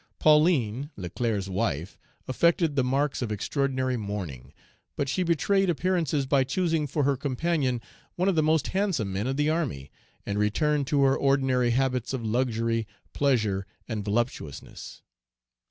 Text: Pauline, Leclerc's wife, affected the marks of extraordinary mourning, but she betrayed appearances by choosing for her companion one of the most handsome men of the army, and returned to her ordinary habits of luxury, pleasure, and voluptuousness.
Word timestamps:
Pauline, 0.17 0.89
Leclerc's 0.97 1.47
wife, 1.47 1.95
affected 2.27 2.75
the 2.75 2.83
marks 2.83 3.21
of 3.21 3.31
extraordinary 3.31 3.97
mourning, 3.97 4.51
but 4.95 5.07
she 5.07 5.21
betrayed 5.21 5.69
appearances 5.69 6.25
by 6.25 6.43
choosing 6.43 6.87
for 6.87 7.03
her 7.03 7.15
companion 7.15 7.79
one 8.15 8.27
of 8.27 8.33
the 8.33 8.41
most 8.41 8.69
handsome 8.69 9.13
men 9.13 9.27
of 9.27 9.37
the 9.37 9.51
army, 9.51 9.91
and 10.25 10.39
returned 10.39 10.87
to 10.87 11.03
her 11.03 11.15
ordinary 11.15 11.69
habits 11.69 12.13
of 12.15 12.25
luxury, 12.25 12.87
pleasure, 13.13 13.67
and 13.87 14.03
voluptuousness. 14.03 15.03